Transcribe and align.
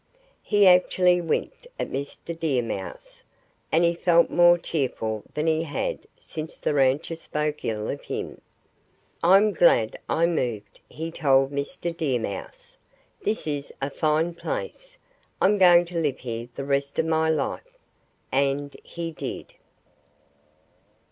He 0.41 0.65
actually 0.65 1.21
winked 1.21 1.67
at 1.79 1.91
Mr. 1.91 2.35
Deer 2.35 2.63
Mouse. 2.63 3.21
And 3.71 3.83
he 3.83 3.93
felt 3.93 4.31
more 4.31 4.57
cheerful 4.57 5.21
than 5.35 5.45
he 5.45 5.61
had 5.61 6.07
since 6.19 6.59
the 6.59 6.73
rancher 6.73 7.15
spoke 7.15 7.63
ill 7.63 7.87
of 7.87 8.01
him. 8.01 8.41
"I'm 9.21 9.53
glad 9.53 9.99
I 10.09 10.25
moved," 10.25 10.79
he 10.89 11.11
told 11.11 11.51
Mr. 11.51 11.95
Deer 11.95 12.19
Mouse. 12.19 12.79
"This 13.21 13.45
is 13.45 13.71
a 13.79 13.91
fine 13.91 14.33
place. 14.33 14.97
I'm 15.39 15.59
going 15.59 15.85
to 15.85 15.99
live 15.99 16.17
here 16.17 16.49
the 16.55 16.65
rest 16.65 16.97
of 16.97 17.05
my 17.05 17.29
life." 17.29 17.77
And 18.31 18.75
he 18.83 19.11
did. 19.11 19.53